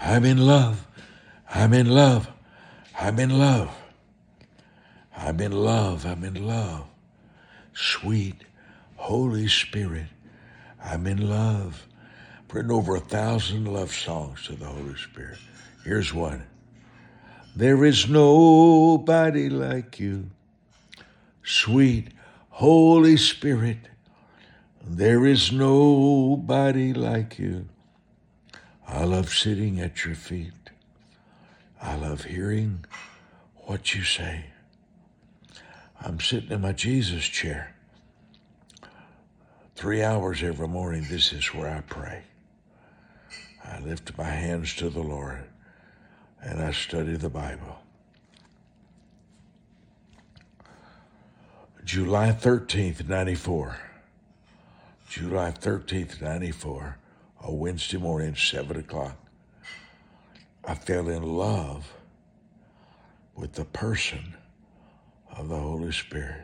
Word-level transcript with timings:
I'm 0.00 0.24
in 0.24 0.38
love. 0.38 0.86
I'm 1.48 1.72
in 1.72 1.88
love. 1.88 2.28
I'm 2.98 3.18
in 3.18 3.38
love. 3.38 3.74
I'm 5.16 5.40
in 5.40 5.52
love. 5.52 6.04
I'm 6.06 6.24
in 6.24 6.46
love. 6.46 6.86
Sweet 7.74 8.44
Holy 8.96 9.48
Spirit, 9.48 10.06
I'm 10.82 11.06
in 11.06 11.28
love. 11.28 11.86
I've 12.48 12.54
written 12.54 12.70
over 12.70 12.96
a 12.96 13.00
thousand 13.00 13.66
love 13.66 13.92
songs 13.92 14.46
to 14.46 14.54
the 14.54 14.66
Holy 14.66 14.96
Spirit. 14.96 15.38
Here's 15.84 16.14
one. 16.14 16.44
There 17.56 17.84
is 17.84 18.08
nobody 18.08 19.48
like 19.48 20.00
you, 20.00 20.30
sweet 21.42 22.08
Holy 22.50 23.16
Spirit. 23.16 23.78
There 24.82 25.26
is 25.26 25.52
nobody 25.52 26.94
like 26.94 27.38
you. 27.38 27.66
I 28.86 29.04
love 29.04 29.30
sitting 29.30 29.80
at 29.80 30.04
your 30.04 30.14
feet. 30.14 30.52
I 31.80 31.96
love 31.96 32.24
hearing 32.24 32.84
what 33.66 33.94
you 33.94 34.02
say. 34.02 34.46
I'm 36.00 36.20
sitting 36.20 36.50
in 36.50 36.60
my 36.60 36.72
Jesus 36.72 37.24
chair. 37.24 37.74
Three 39.74 40.02
hours 40.02 40.42
every 40.42 40.68
morning, 40.68 41.06
this 41.08 41.32
is 41.32 41.46
where 41.54 41.68
I 41.68 41.80
pray. 41.80 42.22
I 43.64 43.80
lift 43.80 44.16
my 44.16 44.24
hands 44.24 44.74
to 44.76 44.90
the 44.90 45.02
Lord 45.02 45.44
and 46.42 46.62
I 46.62 46.72
study 46.72 47.16
the 47.16 47.30
Bible. 47.30 47.78
July 51.84 52.30
13th, 52.32 53.08
94. 53.08 53.76
July 55.08 55.50
13th, 55.50 56.20
94, 56.20 56.98
a 57.44 57.52
Wednesday 57.52 57.98
morning, 57.98 58.34
7 58.34 58.78
o'clock. 58.78 59.16
I 60.64 60.74
fell 60.74 61.08
in 61.10 61.22
love 61.22 61.92
with 63.36 63.52
the 63.52 63.66
person 63.66 64.34
of 65.30 65.50
the 65.50 65.58
Holy 65.58 65.92
Spirit. 65.92 66.40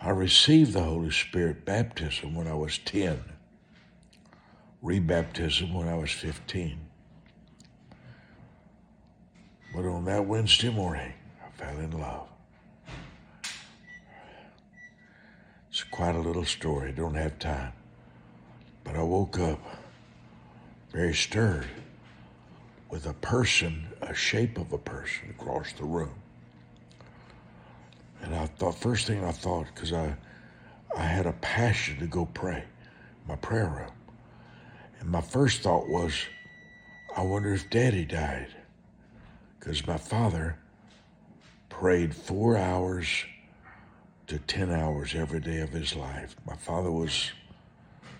I 0.00 0.08
received 0.10 0.72
the 0.72 0.82
Holy 0.82 1.10
Spirit 1.10 1.66
baptism 1.66 2.34
when 2.34 2.48
I 2.48 2.54
was 2.54 2.78
10, 2.78 3.22
rebaptism 4.82 5.74
when 5.74 5.86
I 5.86 5.96
was 5.96 6.10
15. 6.12 6.78
But 9.74 9.84
on 9.84 10.06
that 10.06 10.24
Wednesday 10.24 10.70
morning, 10.70 11.12
I 11.44 11.62
fell 11.62 11.78
in 11.78 11.90
love. 11.90 12.26
It's 15.68 15.84
quite 15.84 16.14
a 16.14 16.20
little 16.20 16.46
story, 16.46 16.92
don't 16.92 17.14
have 17.14 17.38
time. 17.38 17.74
But 18.90 18.98
I 18.98 19.04
woke 19.04 19.38
up 19.38 19.60
very 20.90 21.14
stirred 21.14 21.68
with 22.90 23.06
a 23.06 23.12
person, 23.12 23.86
a 24.02 24.12
shape 24.12 24.58
of 24.58 24.72
a 24.72 24.78
person 24.78 25.30
across 25.30 25.72
the 25.74 25.84
room. 25.84 26.14
And 28.20 28.34
I 28.34 28.46
thought, 28.46 28.74
first 28.74 29.06
thing 29.06 29.22
I 29.24 29.30
thought, 29.30 29.66
because 29.72 29.92
I, 29.92 30.16
I 30.96 31.02
had 31.02 31.26
a 31.26 31.34
passion 31.34 32.00
to 32.00 32.06
go 32.06 32.26
pray, 32.34 32.64
my 33.28 33.36
prayer 33.36 33.68
room. 33.68 33.92
And 34.98 35.08
my 35.08 35.20
first 35.20 35.62
thought 35.62 35.88
was, 35.88 36.12
I 37.16 37.22
wonder 37.22 37.54
if 37.54 37.70
Daddy 37.70 38.04
died. 38.04 38.52
Because 39.60 39.86
my 39.86 39.98
father 39.98 40.58
prayed 41.68 42.12
four 42.12 42.56
hours 42.56 43.24
to 44.26 44.40
10 44.40 44.72
hours 44.72 45.14
every 45.14 45.40
day 45.40 45.60
of 45.60 45.70
his 45.70 45.94
life. 45.94 46.34
My 46.44 46.56
father 46.56 46.90
was, 46.90 47.30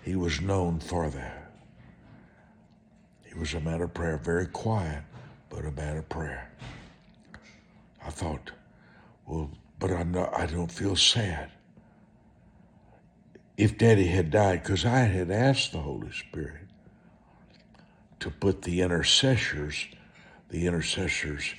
he 0.01 0.15
was 0.15 0.41
known 0.41 0.79
for 0.79 1.09
that. 1.09 1.51
He 3.25 3.37
was 3.37 3.53
a 3.53 3.59
man 3.59 3.81
of 3.81 3.93
prayer, 3.93 4.17
very 4.17 4.47
quiet, 4.47 5.03
but 5.49 5.65
a 5.65 5.71
man 5.71 5.97
of 5.97 6.09
prayer. 6.09 6.51
I 8.05 8.09
thought, 8.09 8.51
well, 9.25 9.51
but 9.79 9.91
I'm 9.91 10.11
not, 10.11 10.37
I 10.37 10.47
don't 10.47 10.71
feel 10.71 10.95
sad. 10.95 11.51
If 13.57 13.77
Daddy 13.77 14.07
had 14.07 14.31
died, 14.31 14.63
because 14.63 14.85
I 14.85 14.99
had 14.99 15.29
asked 15.29 15.71
the 15.71 15.79
Holy 15.79 16.11
Spirit 16.11 16.67
to 18.19 18.31
put 18.31 18.63
the 18.63 18.81
intercessors, 18.81 19.85
the 20.49 20.65
intercessors' 20.65 21.53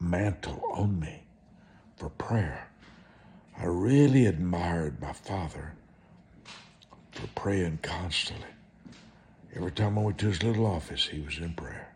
mantle 0.00 0.62
on 0.72 0.98
me 0.98 1.22
for 1.96 2.08
prayer. 2.10 2.68
I 3.56 3.66
really 3.66 4.26
admired 4.26 5.00
my 5.00 5.12
father 5.12 5.74
for 7.14 7.26
praying 7.28 7.78
constantly. 7.82 8.46
Every 9.54 9.70
time 9.70 9.98
I 9.98 10.02
went 10.02 10.18
to 10.18 10.26
his 10.26 10.42
little 10.42 10.66
office, 10.66 11.06
he 11.06 11.20
was 11.20 11.38
in 11.38 11.54
prayer. 11.54 11.94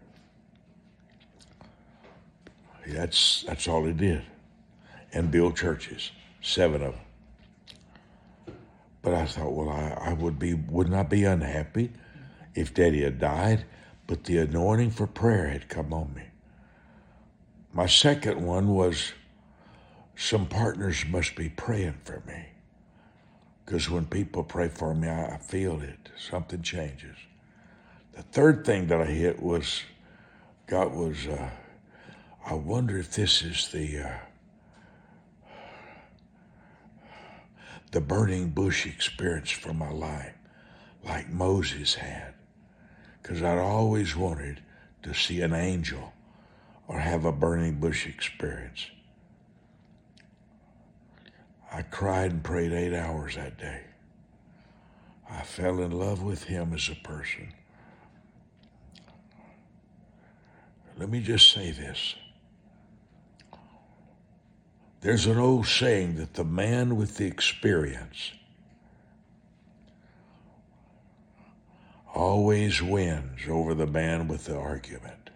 That's, 2.87 3.43
that's 3.43 3.69
all 3.69 3.85
he 3.85 3.93
did 3.93 4.23
and 5.13 5.31
build 5.31 5.57
churches, 5.57 6.13
seven 6.41 6.83
of 6.83 6.95
them. 6.95 8.55
But 9.03 9.15
I 9.15 9.25
thought, 9.25 9.53
well, 9.53 9.71
I, 9.71 10.11
I 10.11 10.13
would 10.13 10.39
be 10.39 10.55
would 10.55 10.89
not 10.89 11.09
be 11.09 11.25
unhappy 11.25 11.93
if 12.55 12.75
Daddy 12.75 13.03
had 13.03 13.19
died, 13.19 13.65
but 14.07 14.25
the 14.25 14.39
anointing 14.39 14.91
for 14.91 15.07
prayer 15.07 15.49
had 15.49 15.69
come 15.69 15.93
on 15.93 16.13
me. 16.15 16.25
My 17.73 17.87
second 17.87 18.45
one 18.45 18.69
was 18.75 19.13
some 20.17 20.47
partners 20.47 21.05
must 21.09 21.37
be 21.37 21.49
praying 21.49 21.99
for 22.05 22.23
me. 22.27 22.47
Because 23.69 23.91
when 23.91 24.07
people 24.07 24.45
pray 24.45 24.69
for 24.69 24.95
me, 24.95 25.09
I, 25.09 25.35
I 25.35 25.37
feel 25.37 25.83
it. 25.83 26.09
Something 26.17 26.63
changes. 26.63 27.17
The 28.13 28.23
third 28.23 28.65
thing 28.65 28.87
that 28.87 28.99
I 28.99 29.05
hit 29.05 29.43
was 29.43 29.83
God 30.67 30.95
was, 30.95 31.27
uh, 31.27 31.51
I 32.47 32.55
wonder 32.55 32.97
if 32.97 33.13
this 33.13 33.43
is 33.43 33.69
the, 33.71 34.09
uh, 34.09 34.19
the 37.91 38.01
burning 38.01 38.49
bush 38.49 38.87
experience 38.87 39.51
for 39.51 39.75
my 39.75 39.91
life, 39.91 40.33
like 41.05 41.29
Moses 41.29 41.95
had, 41.95 42.33
because 43.23 43.43
I'd 43.43 43.59
always 43.59 44.17
wanted 44.17 44.63
to 45.03 45.13
see 45.13 45.43
an 45.43 45.53
angel 45.53 46.15
or 46.87 47.01
have 47.01 47.27
a 47.27 47.33
burning 47.33 47.81
bush 47.81 48.07
experience. 48.07 48.87
I 51.71 51.83
cried 51.83 52.31
and 52.31 52.43
prayed 52.43 52.73
eight 52.73 52.95
hours 52.95 53.37
that 53.37 53.59
day. 53.59 53.83
I 55.31 55.43
fell 55.43 55.81
in 55.81 55.93
love 55.93 56.23
with 56.23 56.45
him 56.45 56.73
as 56.73 56.89
a 56.89 56.95
person. 56.95 57.53
Let 60.97 61.11
me 61.11 61.21
just 61.21 61.53
say 61.53 61.71
this. 61.71 62.17
There's 65.01 65.27
an 65.27 65.39
old 65.39 65.67
saying 65.67 66.17
that 66.17 66.35
the 66.35 66.45
man 66.45 66.97
with 66.97 67.19
the 67.19 67.27
experience 67.27 68.33
always 72.15 72.83
wins 72.83 73.43
over 73.49 73.75
the 73.75 73.87
man 73.87 74.27
with 74.27 74.47
the 74.47 74.59
argument. 74.59 75.31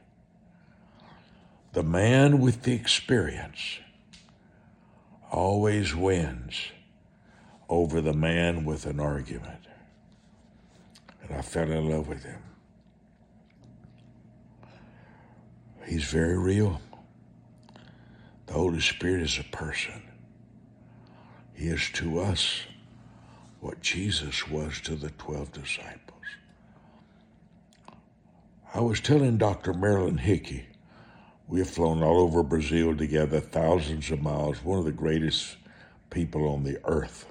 The 1.75 1.85
man 1.85 2.41
with 2.41 2.63
the 2.63 2.73
experience 2.73 3.79
always 5.33 5.97
wins 5.97 6.69
over 7.69 8.01
the 8.03 8.13
man 8.13 8.65
with 8.65 8.85
an 8.87 9.01
argument. 9.01 9.67
And 11.23 11.37
I 11.37 11.41
fell 11.41 11.71
in 11.71 11.89
love 11.89 12.07
with 12.07 12.23
him. 12.23 12.43
He's 15.87 16.05
very 16.05 16.39
real. 16.39 16.81
The 18.47 18.53
Holy 18.53 18.81
Spirit 18.81 19.23
is 19.23 19.39
a 19.39 19.57
person. 19.57 20.03
He 21.55 21.69
is 21.69 21.91
to 21.95 22.21
us 22.21 22.63
what 23.61 23.81
Jesus 23.81 24.49
was 24.49 24.81
to 24.83 24.95
the 24.95 25.11
12 25.11 25.53
disciples. 25.53 25.99
I 28.75 28.81
was 28.81 29.01
telling 29.01 29.39
Dr. 29.39 29.73
Marilyn 29.73 30.19
Hickey, 30.19 30.67
we 31.53 31.59
have 31.59 31.69
flown 31.69 32.03
all 32.03 32.19
over 32.19 32.43
Brazil 32.43 32.97
together, 32.97 33.39
thousands 33.39 34.11
of 34.11 34.23
miles, 34.23 34.65
one 34.65 34.79
of 34.79 34.87
the 34.87 34.91
greatest 34.91 35.59
people 36.09 36.49
on 36.49 36.63
the 36.63 36.81
earth. 36.87 37.31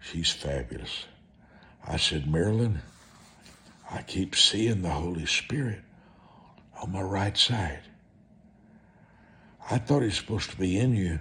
She's 0.00 0.30
fabulous. 0.30 1.04
I 1.86 1.98
said, 1.98 2.26
Marilyn, 2.26 2.80
I 3.90 4.00
keep 4.00 4.34
seeing 4.34 4.80
the 4.80 4.88
Holy 4.88 5.26
Spirit 5.26 5.80
on 6.82 6.90
my 6.90 7.02
right 7.02 7.36
side. 7.36 7.80
I 9.70 9.76
thought 9.76 10.00
he's 10.00 10.16
supposed 10.16 10.48
to 10.52 10.56
be 10.56 10.78
in 10.78 10.94
you. 10.94 11.20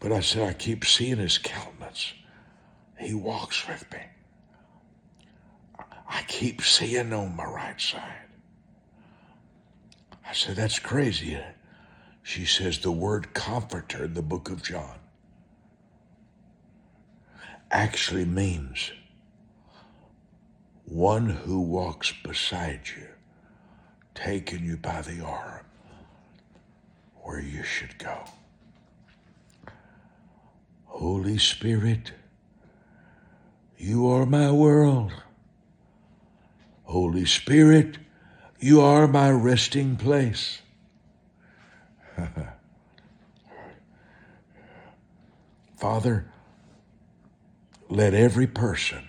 But 0.00 0.12
I 0.12 0.20
said, 0.20 0.48
I 0.48 0.54
keep 0.54 0.86
seeing 0.86 1.18
his 1.18 1.36
countenance. 1.36 2.14
He 2.98 3.12
walks 3.12 3.68
with 3.68 3.84
me. 3.92 3.98
I 6.08 6.22
keep 6.26 6.62
seeing 6.62 7.12
on 7.12 7.36
my 7.36 7.44
right 7.44 7.78
side. 7.78 8.31
I 10.32 10.34
said, 10.34 10.56
That's 10.56 10.78
crazy. 10.78 11.38
She 12.22 12.46
says, 12.46 12.78
The 12.78 12.90
word 12.90 13.34
comforter 13.34 14.06
in 14.06 14.14
the 14.14 14.22
book 14.22 14.48
of 14.48 14.62
John 14.62 14.98
actually 17.70 18.24
means 18.24 18.92
one 20.86 21.28
who 21.28 21.60
walks 21.60 22.14
beside 22.24 22.80
you, 22.96 23.08
taking 24.14 24.64
you 24.64 24.78
by 24.78 25.02
the 25.02 25.22
arm 25.22 25.66
where 27.16 27.40
you 27.40 27.62
should 27.62 27.98
go. 27.98 28.24
Holy 30.86 31.36
Spirit, 31.36 32.12
you 33.76 34.06
are 34.06 34.24
my 34.24 34.50
world. 34.50 35.12
Holy 36.84 37.26
Spirit, 37.26 37.98
you 38.62 38.80
are 38.80 39.08
my 39.08 39.28
resting 39.28 39.96
place. 39.96 40.62
Father, 45.76 46.26
let 47.88 48.14
every 48.14 48.46
person 48.46 49.08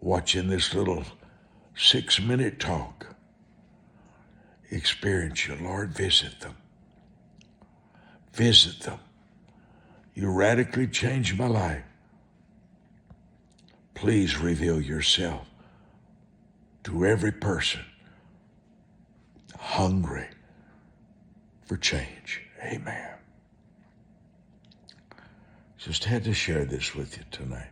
watching 0.00 0.48
this 0.48 0.74
little 0.74 1.04
six 1.76 2.20
minute 2.20 2.58
talk 2.58 3.14
experience 4.70 5.46
you. 5.46 5.54
Lord, 5.54 5.92
visit 5.92 6.40
them. 6.40 6.56
Visit 8.32 8.80
them. 8.80 8.98
You 10.12 10.28
radically 10.28 10.88
changed 10.88 11.38
my 11.38 11.46
life. 11.46 11.84
Please 13.94 14.36
reveal 14.36 14.80
yourself 14.80 15.46
to 16.82 17.06
every 17.06 17.30
person 17.30 17.82
hungry 19.58 20.28
for 21.64 21.76
change. 21.76 22.42
Amen. 22.62 23.10
Just 25.78 26.04
had 26.04 26.24
to 26.24 26.34
share 26.34 26.64
this 26.64 26.94
with 26.94 27.16
you 27.16 27.24
tonight. 27.30 27.70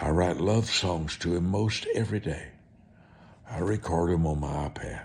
I 0.00 0.10
write 0.10 0.38
love 0.38 0.70
songs 0.70 1.16
to 1.18 1.36
him 1.36 1.50
most 1.50 1.86
every 1.94 2.20
day. 2.20 2.48
I 3.50 3.58
record 3.58 4.10
them 4.10 4.26
on 4.26 4.40
my 4.40 4.68
iPad. 4.68 5.02